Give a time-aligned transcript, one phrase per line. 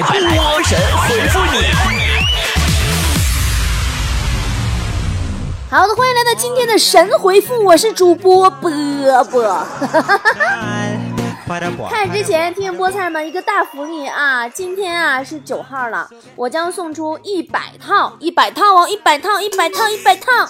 [0.00, 1.58] 波神回复你。
[5.68, 8.70] 好的，欢迎来到今天的神回复，我是主播波
[9.30, 9.66] 波。
[11.90, 14.48] 开始 之前，听菠菜们一个大福利啊！
[14.48, 20.48] 今天啊是九号了，我将送出一百套，一百套哦，一百套，一百套，一百套，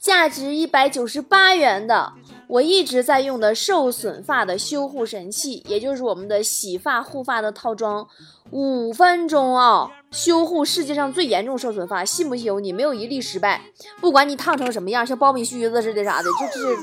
[0.00, 2.12] 价值一百九十八元的。
[2.50, 8.08] 我一直在用的受损发的修护神器，也就是我们的洗发护发的套装，
[8.50, 13.62] 五分钟啊，修护世界上最严重受损发，信不信由你没有一例失败？
[14.00, 16.76] 不管你烫成什么样，像苞米须子似的啥的，就是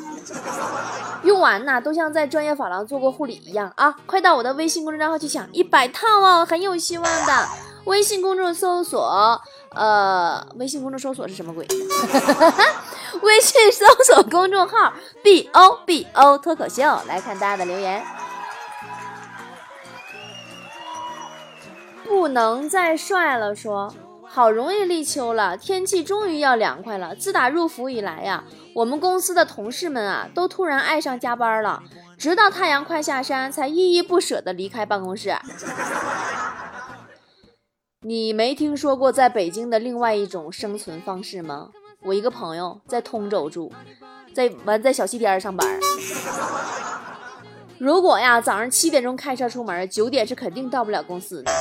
[1.23, 3.93] 用完呐，都像在专业发廊做过护理一样啊！
[4.05, 7.45] 快到我的微信公众账号去抢一百套哦，很有希望的。
[7.83, 11.67] 微信公众搜索，呃，微信公众搜索是什么鬼？
[13.21, 14.93] 微信搜索公众号
[15.23, 18.03] “b o b o” 脱口秀，来看大家的留言。
[22.03, 23.93] 不能再帅了，说
[24.25, 27.13] 好容易立秋了，天气终于要凉快了。
[27.13, 28.43] 自打入伏以来呀，
[28.73, 31.83] 我们公司的同事们啊，都突然爱上加班了，
[32.17, 35.35] 直到太阳快下山，才依依不舍的离开办公室。
[38.01, 41.69] 你没听说过在北京的另外一种生存方式吗？
[42.03, 43.73] 我一个朋友在通州住，
[44.35, 45.67] 在完在小西天上班。
[47.79, 51.51] 如果呀早上七点钟开车出门，九点是肯定到不了公司的。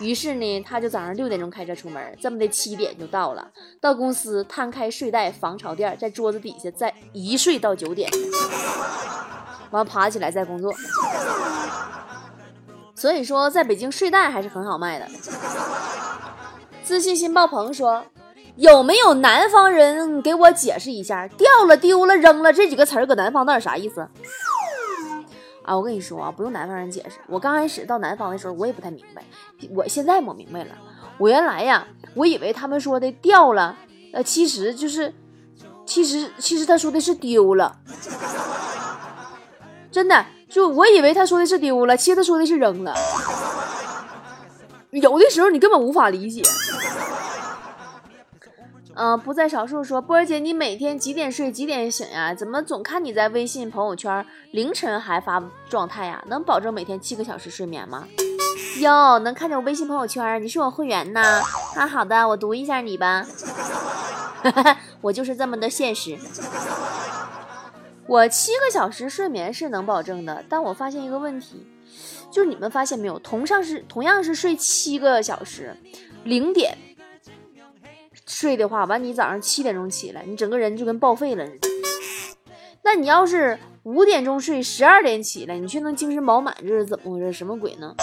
[0.00, 3.50] 于是呢，他就早上六点钟开车出门，这么的七点就到了。
[3.80, 8.08] 到公司摊开睡袋，防潮垫在桌子底下，再一睡到九点，
[9.72, 10.72] 完爬起来再工作。
[12.94, 15.08] 所以说，在北京睡袋还是很好卖的。
[16.90, 18.02] 自信心爆棚说。
[18.56, 24.00] 有没有南方人给我解释一下“掉了、丢了、扔了”这几个词儿搁南方到底啥意思？
[25.62, 27.18] 啊，我跟你说啊，不用南方人解释。
[27.28, 29.22] 我刚开始到南方的时候，我也不太明白。
[29.72, 30.70] 我现在我明白了。
[31.16, 33.76] 我原来呀，我以为他们说的掉了，
[34.12, 35.14] 呃，其实就是，
[35.86, 37.78] 其实其实他说的是丢了。
[39.92, 42.92] 真的，就我以为他说的是丢了，其实他说的是扔了。
[44.90, 46.42] 有的时候你根本无法理解。
[48.94, 52.34] 嗯，不在少数说波儿姐，你每天几点睡几点醒呀？
[52.34, 56.22] 怎么总看你在微信朋友圈凌晨还发状态呀？
[56.26, 58.06] 能保证每天七个小时睡眠吗？
[58.80, 60.42] 哟，能看见我微信朋友圈？
[60.42, 61.20] 你是我会员呢？
[61.76, 63.24] 啊，好的，我读一下你吧。
[65.00, 66.18] 我就是这么的现实。
[68.06, 71.64] 我七个小时睡眠是能保证的，但我发现一个问题，
[72.30, 73.18] 就你们发现没有？
[73.18, 75.76] 同上是同样是睡七个小时，
[76.24, 76.76] 零点。
[78.26, 81.68] 睡的话，完你早上七点钟起来，你整个人就跟报废了似的。
[82.82, 87.32] 那你要是五点钟睡，十二点起来，你却能精神饱满，这是怎么回事？
[87.32, 87.94] 什么鬼呢？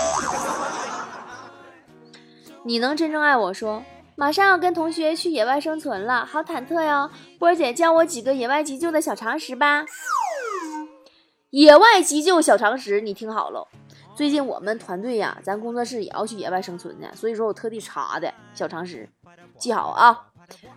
[2.64, 3.82] 你能真正爱我说，
[4.16, 7.10] 马上要跟同学去野外生存了，好忐忑哟。
[7.40, 9.86] 波儿姐教我几个野外急救的小常识吧。
[11.52, 13.68] 野外急救小常识，你听好了。
[14.18, 19.08] 最近我们团队呀，咱工作室也要去野外生存呢，所以说我特地查的小常识。
[19.60, 20.30] 记好啊！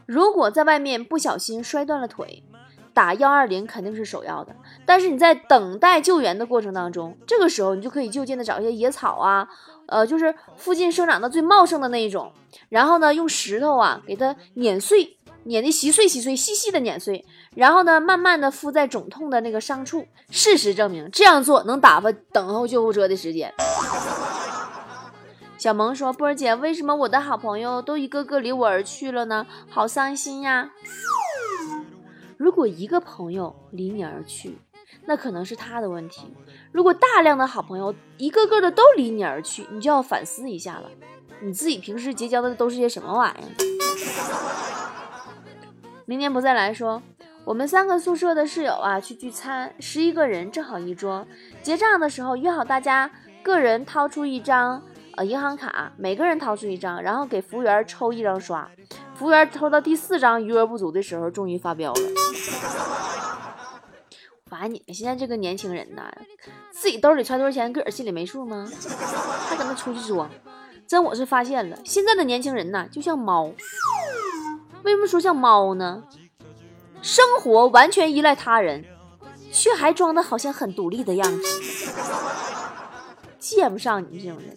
[0.04, 2.44] 如果在外面不小心摔断了腿，
[2.92, 4.54] 打幺二零肯定是首要的。
[4.84, 9.48] 但是你在等待救援的过程当中，这个时候你就可以就近的找一些野草啊，
[9.86, 12.30] 呃，就是附近生长的最茂盛的那一种，
[12.68, 17.24] 然后呢，用石头啊给它碾碎，碾的稀碎稀碎，细细的碾碎，
[17.56, 20.06] 然后呢，慢慢的敷在肿痛的那个伤处。
[20.30, 23.52] 事实证明，这样做能打发等候救护车的时间。
[25.58, 29.46] 小萌说：“波儿姐，为什么我的好朋友都一个个离我而去了呢？
[29.68, 30.70] 好伤心呀！
[32.38, 34.56] 如果一个朋友离你而去，
[35.04, 36.28] 那可能是他的问题；
[36.72, 40.88] 如果大量的好朋友一个个的都离你而去，你就要反思一下了，
[41.42, 43.50] 你自己平时结交的都是些什么玩意儿？”
[46.06, 47.02] 明年不再来说，
[47.44, 51.26] 我们三个宿舍的室友啊，去聚餐，十一个人正好一桌，
[51.62, 53.10] 结账的时候约好大家
[53.42, 54.82] 个人掏出一张。
[55.16, 58.70] 呃，银行卡每个人掏出一张，然后给服务员抽一张刷。
[59.14, 62.00] 服务员抽到第四张余额不足的时候，终于发飙了。
[64.46, 66.10] 发现你们现在这个年轻人呐，
[66.70, 68.70] 自己兜里揣多少钱，个儿心里没数吗？
[69.48, 70.30] 还搁那出去装？
[70.86, 73.52] 真我是发现了，现在的年轻人呐，就像猫。
[74.84, 76.04] 为什么说像猫呢？
[77.02, 78.84] 生活完全依赖他人，
[79.50, 81.92] 却还装的好像很独立的样子。
[83.38, 84.54] 见不上你这种人。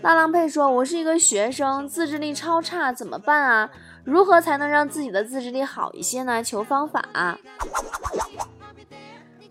[0.00, 3.70] 大郎佩说：“我是一个学生，自制力超差，怎么办啊？
[4.04, 6.40] 如何才能让自己的自制力好一些呢？
[6.42, 7.04] 求方法。”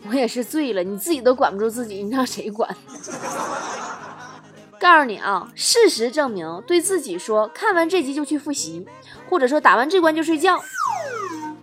[0.08, 2.74] 我也是醉了，你自己都管不住自己，你让谁管？
[4.80, 8.86] 告诉你啊，事实证明，对自己说看完这集就去复习，
[9.28, 10.58] 或者说打完这关就睡觉，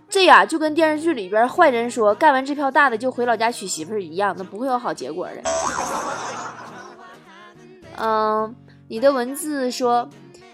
[0.08, 5.42] 这呀就跟电视剧里边坏人说干完这票大的就回老家娶媳妇一样，那不会有好结果的。
[7.98, 8.54] 嗯，
[8.88, 10.08] 你的文字说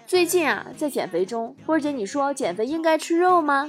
[0.07, 3.67] 最近啊在减肥中，波儿姐你说减肥应该吃肉吗？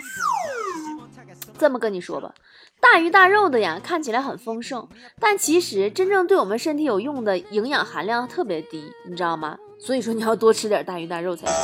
[1.59, 2.35] 这么跟你说吧。
[2.81, 4.87] 大鱼大肉的呀，看起来很丰盛，
[5.19, 9.57] 但其实真正对我们身体有用的营养含量特别低，你知道吗？
[9.79, 11.55] 所以说你要多吃点大鱼大肉才行。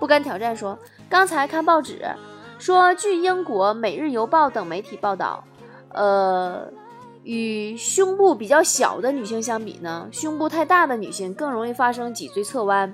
[0.00, 0.76] 不敢挑战说，
[1.08, 2.04] 刚才看报纸
[2.58, 5.44] 说，据英国《每日邮报》等媒体报道，
[5.90, 6.68] 呃，
[7.22, 12.92] 与胸部比较小的女性相比呢，胸部太大的女性更容易发生脊椎侧弯，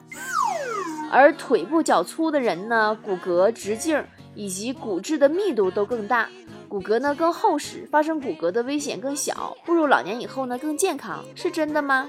[1.11, 4.05] 而腿部较粗的人呢，骨骼直径。
[4.36, 6.28] 以及骨质的密度都更大，
[6.68, 12.08] 骨骼呢更厚实，发生骨骼的危险更小，步入老年以后呢更健康，是真的吗？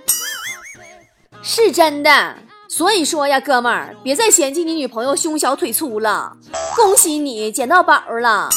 [1.41, 2.37] 是真的。
[2.69, 6.35] 所以说呀，哥们儿，别再嫌弃你女朋友胸小腿粗了，
[6.75, 8.49] 恭喜你捡到宝了。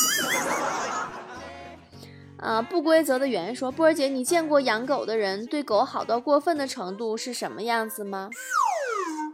[2.39, 8.31] 啊，不规则的圆说，波儿姐，你见过养狗的人对狗好到过分的程度是什么样子吗？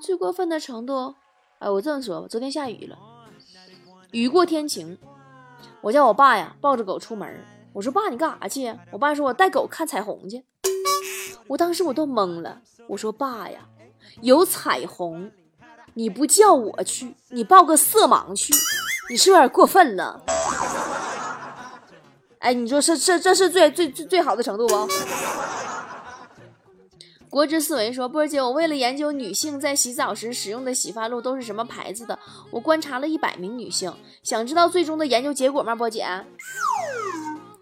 [0.02, 1.14] 最过分的程度，
[1.58, 2.98] 哎，我这么说吧，昨天下雨了。
[4.16, 4.96] 雨过天晴，
[5.82, 7.44] 我叫我爸呀抱着狗出门。
[7.74, 8.74] 我说爸，你干啥去？
[8.90, 10.42] 我爸说我带狗看彩虹去。
[11.46, 12.62] 我当时我都懵了。
[12.88, 13.60] 我说爸呀，
[14.22, 15.30] 有彩虹，
[15.92, 18.54] 你不叫我去，你抱个色盲去，
[19.10, 20.22] 你是有点过分了。
[22.38, 24.88] 哎，你说是这这是最最最最好的程度不？
[27.36, 32.18] 国之思维说：“波姐，我为了研究女性在洗澡时使用的洗发露都是什么牌子的，
[32.50, 33.92] 我观察了一百名女性，
[34.22, 35.74] 想知道最终的研究结果吗？
[35.74, 36.06] 波姐，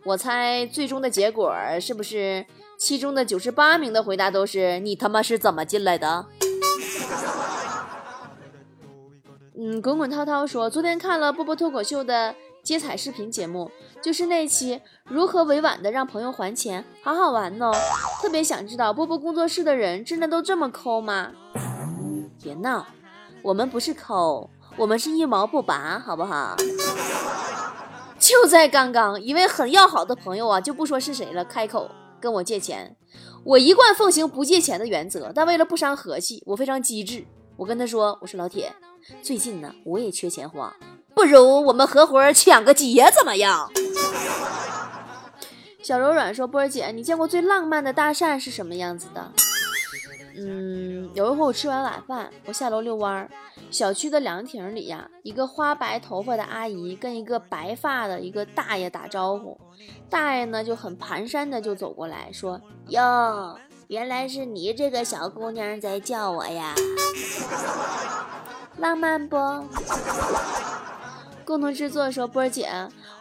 [0.04, 2.46] 我猜最终的结果是不是
[2.78, 6.26] 其中的九十八名的回答都是你他妈是怎么进来的？”
[9.58, 12.32] 嗯，滚滚滔滔说：“昨天看了波波脱口秀的。”
[12.64, 13.70] 接彩视频节目
[14.02, 17.70] 就是那期如何委婉的让朋友还钱，好好玩哦！
[18.22, 21.30] 特别想知道波波工作室的人真的都这么抠吗？
[22.42, 22.86] 别闹，
[23.42, 26.56] 我们不是抠，我们是一毛不拔，好不好？
[28.18, 32.96] 就在刚刚，一位很要好的朋友啊，就不说是谁了，开口跟我借钱。
[33.44, 37.26] 我一贯奉行不借钱的原则，但为了不伤和气，我非常机智，
[37.58, 38.74] 我跟他说：“我说老铁，
[39.22, 40.74] 最近呢，我也缺钱花。”
[41.14, 43.70] 不如我们合伙抢个劫怎么样？
[45.82, 49.30] 小柔软说：“波儿姐，你见过最浪漫的搭讪是什么样子的？”
[50.36, 53.30] 嗯，有一回我吃完晚饭，我下楼遛弯儿，
[53.70, 59.56] 小区的凉亭里呀，一个花白头发的阿姨跟一个白发的一个大爷打招呼，
[60.10, 63.56] 大爷呢就很蹒跚的就走过来说：“哟，
[63.88, 66.74] 原来是你这个小姑娘在叫我呀，
[68.78, 69.36] 浪漫不？”
[71.44, 72.68] 共同制作的时候，波儿姐，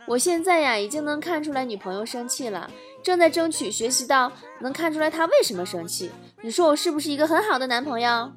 [0.08, 2.70] 我现在呀已经能看出来女朋友生气了，
[3.04, 4.32] 正在争取学习到
[4.62, 6.10] 能看出来她为什么生气。
[6.42, 8.32] 你说我是不是一个很好的男朋友？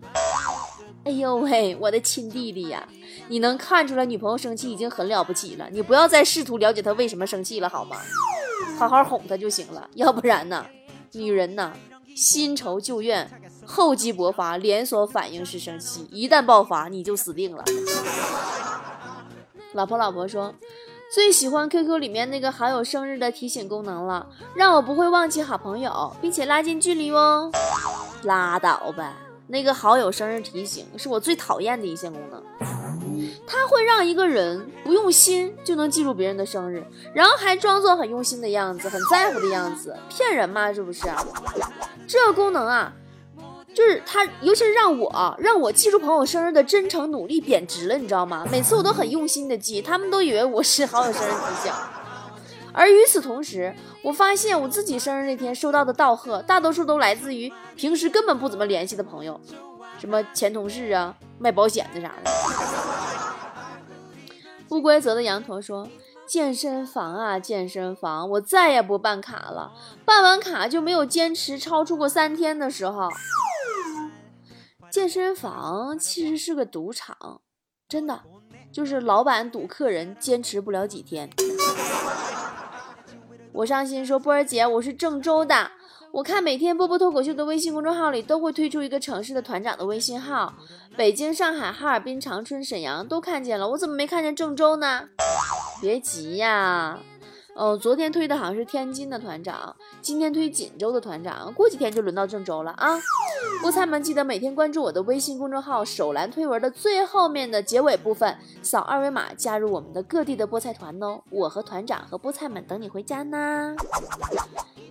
[1.05, 2.87] 哎呦喂，我的亲弟弟呀，
[3.29, 7.97] 你能看出来女朋友生气已经很了不起了，你不要再试图了解她为什么生气了好吗？
[8.79, 10.67] 好好哄她就行了，要不然呢，
[11.13, 11.73] 女人呐，
[12.17, 13.31] 新仇旧怨，
[13.65, 17.65] 厚积薄发，连锁反应式生气，一旦爆发你就死定了。
[19.77, 20.55] 老婆，老婆说，
[21.13, 27.51] 最喜欢 QQ 里面那个好友生日的提醒功能了，让我不会忘记好朋友，并且拉近距离哦。
[28.23, 29.19] 拉倒吧，
[29.49, 32.43] 那个好友生日提醒是我最讨厌的一项功能，
[33.47, 40.73] 它会让一个人不用心就能记住别人的生日，然后还装作很用心的样子，很在乎的样子，骗人嘛？
[40.73, 41.07] 这不是？
[42.09, 42.93] 这功能啊。
[43.77, 48.43] 就是他，尤其是让我让我记住朋友生日的真诚努力贬值了，你知道吗？
[48.51, 51.73] 每次我都很用心的记，他们都以为我是好友生日提醒。
[52.73, 59.39] 而与此同时，我发现我自己生日那天收到的道贺，大多数都来自于平时根本不怎么联系的朋友，
[59.99, 62.31] 什么前同事啊、卖保险的啥的。
[64.71, 65.87] 不规则的羊驼说
[66.27, 69.73] ：“健身房啊，健身房，我再也不办卡了。
[70.07, 73.11] 办完卡就没有坚持超出过三天的时候。”
[74.91, 77.41] 健身房其实是个赌场，
[77.89, 78.23] 真的，
[78.73, 81.29] 就是老板赌客人坚持不了几天。
[83.53, 85.71] 我上心说波儿姐，我是郑州的，
[86.13, 90.55] 我看每天波波脱口秀的微信公众号里都会推出一个城市的团长的微信号，
[90.97, 95.09] 北京、上海、哈尔滨、长春、沈阳都看见了，我怎么没看见郑州呢？
[95.81, 96.99] 别急呀，
[97.57, 103.01] 哦，昨天推的好像是天津的团长，今天推锦州的团长，过几天就轮到郑州了啊！
[103.63, 111.23] 菠菜们记得每天关注我的微信公众号“手栏推文”的最后面的结尾部分，扫二维码加入我们的各地的菠菜团哦！
[111.31, 113.75] 我和团长和菠菜们等你回家呢。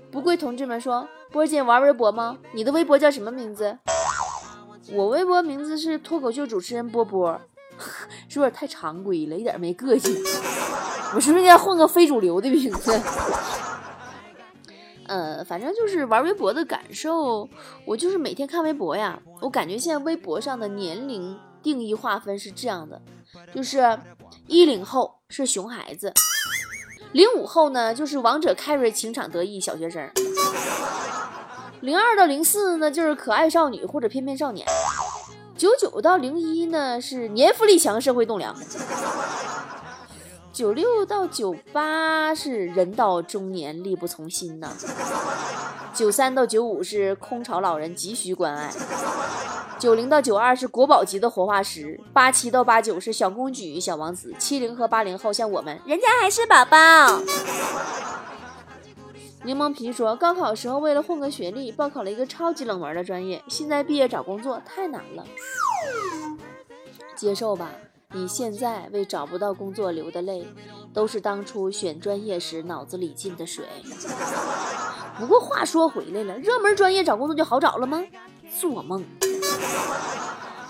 [0.10, 2.40] 不贵同志们说：“波姐玩微博吗？
[2.54, 3.78] 你的微博叫什么名字？”
[4.92, 7.40] 我微博名字是脱口秀主持人波波，
[8.28, 10.16] 是不是太常规了，一点没个性？
[11.14, 13.00] 我是不是应该换个非主流的名字？
[15.08, 17.48] 呃，反正就是玩微博的感受，
[17.86, 23.00] 我就是每天看微博呀，我感觉现在微博上的年龄定义划分是这样的，
[23.54, 24.00] 就是
[24.48, 26.12] 一零后是熊孩子，
[27.12, 30.10] 零五后呢就是王者 carry 情场得意小学生，
[31.82, 34.66] 零二到零四呢就是可爱少女或者翩翩少年，
[35.56, 38.56] 九九到零一呢是年富力强社会栋梁。
[40.56, 44.72] 九六到九八是人到中年力不从心呐，
[45.94, 48.72] 九三到九五是空巢老人急需关爱，
[49.78, 56.78] 九零到九二是国宝级的活化石，八七到八九是小公举小王子，七零和八零后像我们，人家还是宝宝。
[59.44, 65.26] 柠檬皮说，高考时候为了混个学历，报考了一个超级冷门的专业，现在毕业找工作太难了，
[67.14, 67.70] 接受吧。
[68.14, 70.48] 你现在为找不到工作流的泪，
[70.94, 73.66] 都是当初选专业时脑子里进的水。
[75.20, 78.04] 不过话说回来了，热门专业找工作就好找了吗？
[78.60, 79.04] 做梦！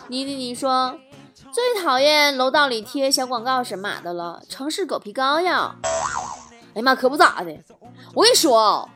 [0.07, 0.97] 你你，你说
[1.51, 5.75] 最讨厌楼道里贴小广告神马的了，城市狗皮膏药。
[6.73, 7.55] 哎呀妈，可不咋的。
[8.13, 8.89] 我跟你说啊，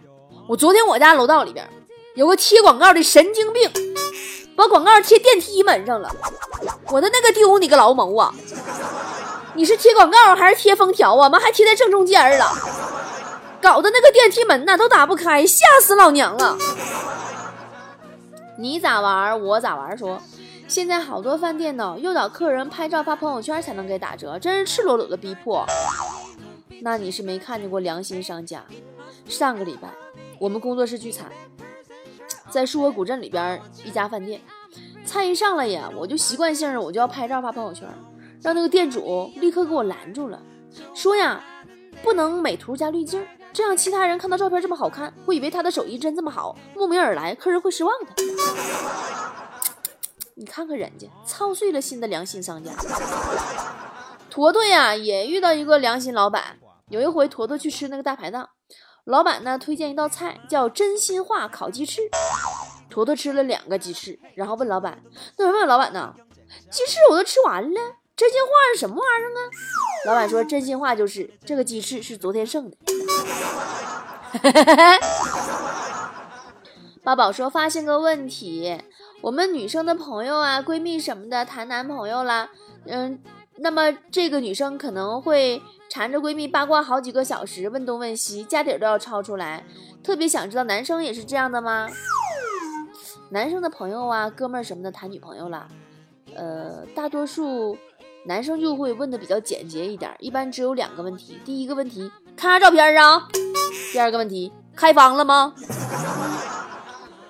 [0.48, 1.68] 我昨天我家楼道里边
[2.16, 3.70] 有个贴广告的神经病。
[4.56, 6.14] 把广告贴电梯门上了，
[6.92, 8.34] 我的那个丢你个老谋啊！
[9.54, 11.30] 你是贴广告还是贴封条啊？
[11.30, 12.52] 妈还贴在正中间了，
[13.62, 16.58] 搞得那个电梯门呐都打不开，吓死老娘了！
[18.58, 19.98] 你咋玩我咋玩？
[19.98, 20.22] 说
[20.68, 25.66] 现在好多饭店呢诱导客人拍照发朋友圈才能给打折，真是赤裸裸的逼迫。
[26.82, 28.64] 那你是没看见过良心商家？
[29.28, 29.90] 上个礼拜
[30.40, 31.28] 我们工作室聚餐。
[32.50, 34.42] 在束河古镇里边一家饭店，
[35.10, 37.90] 菜一上来呀，我就习惯性的我就要拍照发朋友圈，
[38.44, 40.40] 让那个店主立刻给我拦住了，
[40.94, 41.44] 说呀，
[42.04, 48.24] 不能美图加滤镜，这样其他人看到照片这么好看，会以为他的手艺真这么好，慕名而来，客人会失望的。
[50.38, 52.72] 你看看人家操碎了心的良心商家，
[54.30, 58.48] 坨坨呀也遇到一个良心老板，有一回坨坨去吃那个大排档。
[59.06, 62.04] 老板呢推荐一道菜叫真心话烤鸡翅，
[62.90, 65.02] 坨坨吃了两个鸡翅，然后问老板
[65.38, 66.14] ：“那什么老板呢？
[66.70, 67.80] 鸡翅我都吃完了，
[68.16, 69.40] 真心话是什么玩意儿啊？”
[70.08, 72.78] 老板说：“真心话就是这个鸡翅是昨天剩的。
[77.04, 78.82] ”八宝说：“发现个问题，
[79.22, 82.50] 我们女生的朋友啊、闺蜜什么的谈男朋友了，
[82.86, 83.20] 嗯。”
[83.62, 89.66] 那么这个女生可能会缠着闺蜜八卦好几个小时，问东问西，家底都要抄出来。
[90.02, 91.90] 特别想知道男生也是这样的吗？
[93.32, 95.68] 男生的朋友啊、哥们儿什么的谈女朋友了，
[96.36, 97.78] 呃，大多数
[98.26, 101.40] 男生就会问的比较简洁一点，一般只有两个问题。
[101.46, 103.28] 第一个问题，看啥照片啊？
[103.92, 105.54] 第二个问题，开房了吗？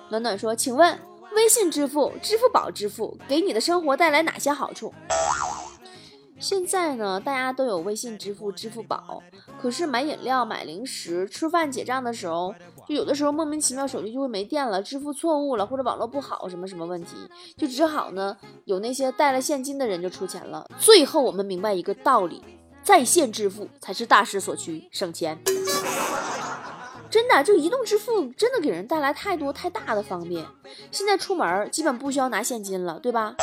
[0.08, 0.98] 暖暖说，请问
[1.34, 4.94] 微信支付、支付宝支付给你的生活带来哪些好处？
[6.38, 9.22] 现在呢，大家都有微信支付、支付宝，
[9.60, 12.54] 可是买饮料、买零食、吃饭结账的时候，
[12.90, 17.10] 就有的时候莫名其妙手机就会没电了，支付错误了，或者网络不好，什么什么问题，
[17.56, 20.68] 就只好呢，有那些带了现金的人就出钱了。
[20.76, 22.42] 最后我们明白一个道理，
[22.82, 25.38] 在线支付才是大势所趋，省钱。
[27.08, 30.44] 真的，这移动支付真的给人带来太多太大的方便。
[30.90, 33.36] 现在出门基本不需要拿现金了，对吧？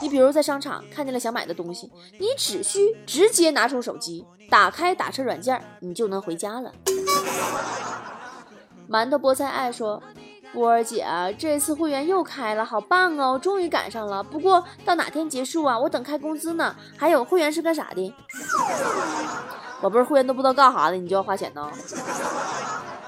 [0.00, 1.90] 你比如在商场看见了想买的东西，
[2.20, 6.72] 你只需直接拿出手机，打开打车软件，你就能回家了。
[8.92, 10.02] 馒头菠菜爱说
[10.52, 11.06] ：“波儿姐，
[11.38, 14.22] 这次会员又开了，好棒哦，终于赶上了。
[14.22, 15.78] 不过到哪天结束啊？
[15.78, 16.76] 我等开工资呢。
[16.94, 18.14] 还有会员是干啥的？
[19.80, 21.72] 宝贝儿，会员都不知道干啥的，你就要花钱呢？”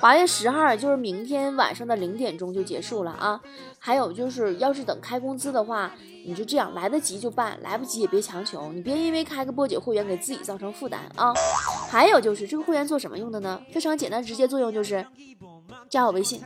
[0.01, 3.41] 八月十号，就是明天晚上的零点钟就结束了啊！
[3.79, 5.91] 还有就是，要是等开工资的话，
[6.27, 11.33] 你就这样，来得及就办，来不及也别强求，你别因为开个波姐会员给自己造成负担啊！
[11.91, 13.61] 还有就是，这个会员做什么用的呢？
[13.73, 15.07] 非常简单直接作用就是
[15.89, 16.43] 加我微信，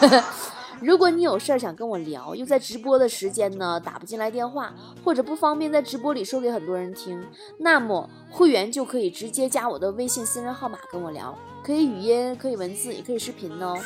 [0.80, 4.72] 如果你有事儿想跟我聊，又在直播的时间呢打不进来电话，
[5.04, 7.22] 或者不方便在直播里说给很多人听，
[7.58, 13.76] 那么会员就可以直接加我的微信私人号码跟我聊，可以语音，可以文字，也可以视频哦。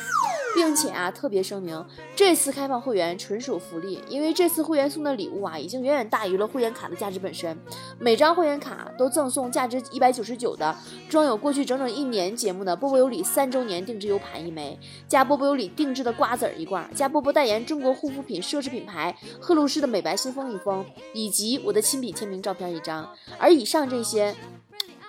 [0.55, 1.85] 并且啊，特别声明，
[2.15, 7.55] 这次开放会员纯属福利，因为这次会员送的礼物啊，已经远远大于了会员卡的价值本身。
[7.99, 10.73] 每张会员卡都赠送价值一百九十九的
[11.09, 23.13] 装有过去整整一年节目的波波有理三周年定制 U 盘一枚，加波波有理定制的瓜子儿一罐，加波波代言中国护肤品奢侈品牌赫露诗的美白新风一封，以及我的亲笔签名照片一张。
[23.37, 24.33] 而以上这些。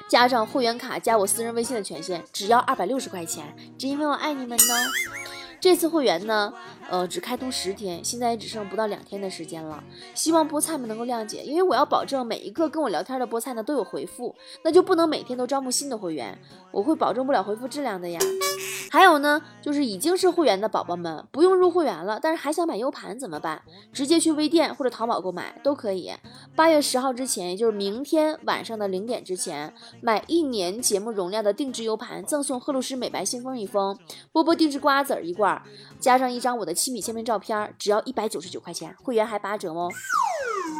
[0.08, 3.44] 加上会员卡加我私人微信的权限，只要二百六十块钱，
[3.76, 4.74] 只因为我爱你们呢。
[5.60, 6.52] 这次会员呢，
[6.88, 9.82] 呃，只开通十天，现在也只剩不到两天的时间了。
[10.14, 16.38] 希望菠菜们能够谅解，因为我要保证每一个跟我聊天的菠菜呢都有回复，那就不能每天都招募新的会员，
[16.70, 18.20] 我会保证不了回复质量的呀。
[18.90, 23.62] 还有呢，就是已经是会员的宝宝们，不用入会员了，但是还想买 U 盘怎么办？
[23.92, 26.12] 直接去微店或者淘宝购买都可以。
[26.54, 33.98] 八月十号之前，也就是明天晚上的零点之前，买一年节目容量的定制 U 盘，赠送赫露诗美白信封一封，
[34.32, 35.60] 波波定制瓜子儿一罐。
[35.98, 39.90] 加上一张我的亲笔签名照片，只要一百九十九块钱，会员还八折哦。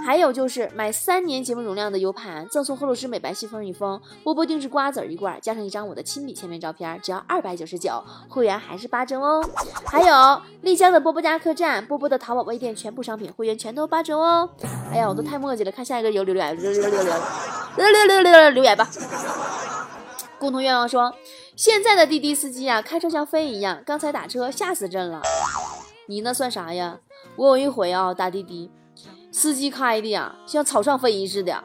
[0.05, 9.43] 还有就是买三年节目容量的 U 盘，赠送赫露诗美白信封一封，波波定制瓜子一罐，加上一张我的亲笔签名照片，只要二百九十九，会员还是八折哦。
[9.87, 14.49] 还有丽江的波波家客栈，波波的淘宝微店全部商品会员全都八折哦。
[14.93, 17.03] 哎呀，我都太墨迹了，看下一个有留言，留留留留
[17.77, 18.89] 留留留留留言吧。
[20.39, 21.15] 共同愿望说。
[21.57, 23.83] 现在的滴滴司机啊，开车像飞一样。
[23.87, 25.23] 刚才打车吓死朕了。
[26.07, 27.01] 你那算啥呀？
[27.37, 28.71] 我有一回啊，打滴滴，
[29.33, 31.63] 司机开的呀，像草上飞似的。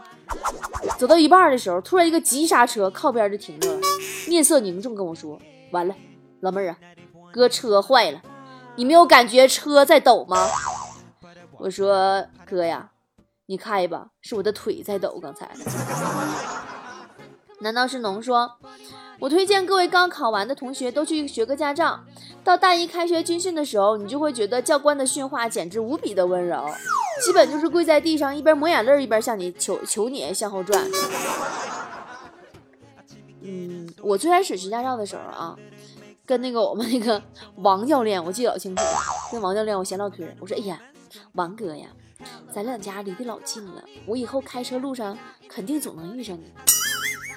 [0.98, 3.79] 走到一半的时候，突然一个急刹车，靠边就停着了，
[4.27, 5.39] 面色凝重跟我说
[5.71, 5.95] ：“完了，
[6.39, 6.77] 老妹儿啊，
[7.31, 8.21] 哥车坏了，
[8.75, 10.48] 你没有感觉车在抖吗？”
[11.60, 12.91] 我说：“哥呀，
[13.45, 15.19] 你开吧，是我的腿在抖。
[15.21, 15.51] 刚才。”
[17.60, 18.53] 难道是农说？
[19.19, 22.00] 我推荐各位刚考完的同学都去学个驾照，
[22.43, 26.65] 到大一开学军训的时候，你就会觉得教官的训话简直无比的温柔，
[27.24, 30.89] 基本就是跪在地上一边抹眼泪一边向你求求你向后转。
[33.41, 35.56] 嗯，我最开始学驾照的时候啊，
[36.25, 37.21] 跟那个我们那个
[37.58, 38.91] 王教练，我记得老清楚了，
[39.32, 40.82] 跟王教练我闲唠嗑，我说哎呀，
[41.34, 41.88] 王哥呀，
[42.51, 46.51] 咱两家离得老近了，我以后开车路上肯定总能遇上你。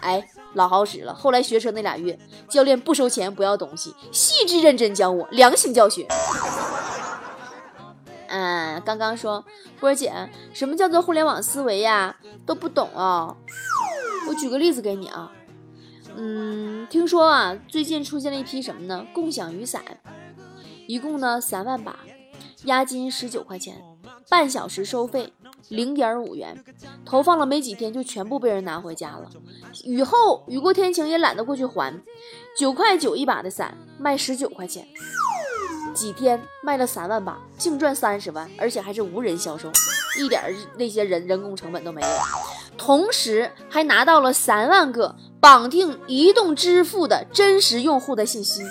[0.04, 1.14] 哎，老好使了。
[1.14, 6.06] 后来学车那俩月，教练不收钱，不要东西，细致认真教我，良心教学。
[8.28, 9.42] 嗯，刚刚说
[9.80, 10.12] 波姐，
[10.52, 12.16] 什么叫做互联网思维呀？
[12.44, 13.34] 都不懂啊。
[14.28, 15.32] 我举个例子给你啊。
[16.16, 19.06] 嗯，听说啊，最近出现了一批什么呢？
[19.14, 19.82] 共享雨伞，
[20.86, 21.96] 一共呢三万把，
[22.64, 23.82] 押金十九块钱，
[24.28, 25.32] 半小时收费。
[25.68, 26.62] 零点五元，
[27.04, 29.30] 投放了没几天就全部被人拿回家了。
[29.84, 32.02] 雨后雨过天晴也懒得过去还，
[32.58, 34.86] 九块九一把的伞卖十九块钱，
[35.94, 39.70] 几天卖了三万把，净赚三十万，而且还是无人销售，
[40.18, 40.42] 一点
[40.76, 42.08] 那些人人工成本都没有。
[42.76, 48.62] 同时还拿到了三万个绑定移动支付的真实用户的信息，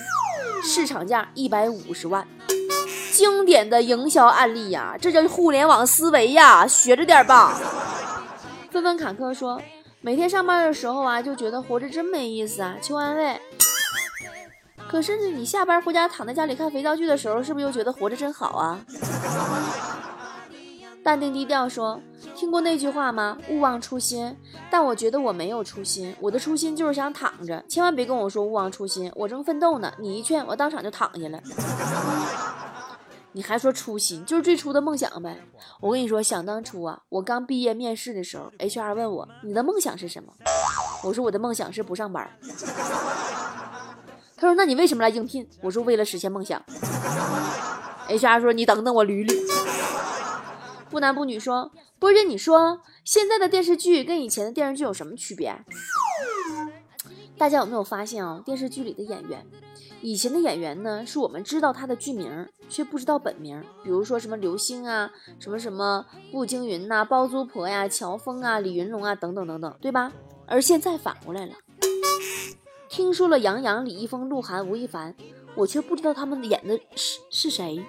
[0.61, 2.27] 市场价一百五十万。
[3.11, 7.59] 经典的营销案例呀，这叫互联网思维呀，学着点吧。
[8.71, 9.61] 纷纷坎坷说，
[10.01, 13.39] 每天上班的时候啊，就觉得活着真没意思啊，求安慰。
[14.87, 18.79] 可是呢，你下班回家躺在家里看肥皂剧的时候，是不是又觉得活着真好啊？
[21.03, 21.99] 淡定低调说，
[22.35, 23.37] 听过那句话吗？
[23.49, 24.35] 勿忘初心。
[24.71, 27.63] 但我觉得我没有初心，我的初心就是想躺着。
[27.67, 29.91] 千万别跟我说勿忘初心，我正奋斗呢。
[29.99, 31.39] 你一劝，我当场就躺下了。
[33.35, 35.43] 你还说初心就是最初的梦想呗？
[35.79, 40.31] 我跟你说，想当初啊，我刚毕业面试的时候，HR 问我你的梦想是什么？
[41.03, 42.29] 我说我的梦想是不上班。
[44.37, 45.49] 他说那你为什么来应聘？
[45.61, 46.63] 我说为了实现梦想。
[48.07, 49.35] HR 说你等等我捋捋。
[50.89, 55.57] 不男不女说，波姐你说现在的电视剧跟以前的电视剧有什么区别？
[57.35, 58.39] 大家有没有发现啊？
[58.45, 59.43] 电视剧里的演员。
[60.03, 63.63] 以前的演员呢，是我们知道他的剧名，却不知道本名。
[63.85, 70.11] 比如说什么刘星啊，什么什么步惊云呐，包租婆呀，乔峰啊，李云龙啊，等等等等，对吧？
[70.45, 71.53] 而现在反过来了，
[72.89, 75.15] 听说了杨洋、李易峰、鹿晗、吴亦凡，
[75.55, 77.81] 我却不知道他们演的是是谁，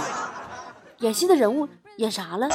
[1.00, 2.48] 演戏的人物演啥了？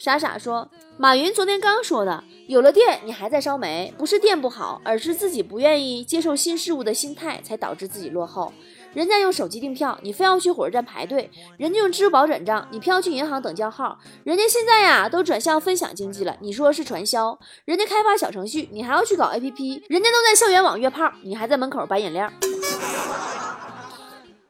[0.00, 2.24] 傻傻说，马云昨天刚说的。
[2.48, 8.50] 有了电，你还在烧煤，不是电不好，而是自己不愿意接受新事物的心态才导致自己落后。
[8.94, 13.98] 人家用手机订票，你非要去火车站排队；人家用支付宝转账，你偏要去银行等叫号。
[14.24, 22.32] 人家现在呀都转向分享经济了，你说是传销；人家开发小程序，你还要去搞 APP；人家都在校园网约炮，你还在门口摆饮料。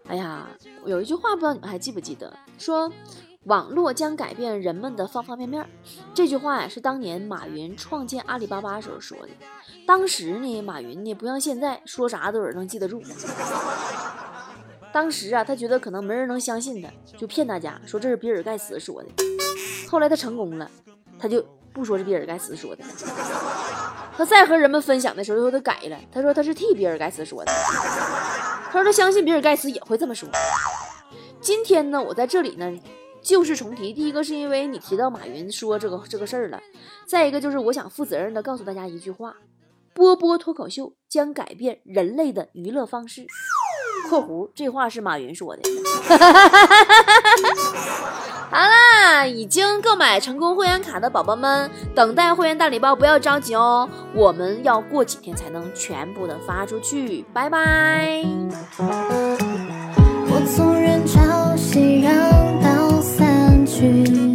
[0.07, 0.47] 哎呀，
[0.87, 2.89] 有一句话不知道你们还记不记得，说
[3.46, 5.66] 网络将改变人们的方方面面。
[6.12, 9.29] 这句话呀是当年马云创建阿里巴巴时候说的。
[9.87, 13.03] 当时呢，马云呢不像现在说啥都有人能记得住。
[14.92, 19.09] 当时啊，他觉得可能没人能相信他，就骗大家说这是比尔盖茨说的。
[19.88, 20.70] 后来他成功了，
[21.18, 22.85] 他就不说是比尔盖茨说的。
[24.18, 27.50] 他再和人们分享的时候，又他改了，他说他是替比尔盖茨说的。
[28.66, 30.29] 他说他相信比尔盖茨也会这么说。
[31.40, 32.70] 今天呢，我在这里呢，
[33.23, 33.93] 旧事重提。
[33.93, 36.61] 第一个是因为你提到马云说这个这个事儿了，
[37.07, 39.35] 再一个就是我想负责任的告诉大家一句话：
[39.95, 43.27] 波波脱口秀将改变人类的娱乐方式。
[44.09, 45.63] （括弧这话是马云说的。
[48.51, 57.25] ）好啦，已经购买成功会员卡的宝宝们，等待会员大礼包不要着急哦，我们要过几天才能全部的发出去。
[57.33, 58.25] 拜拜。
[63.81, 64.30] tree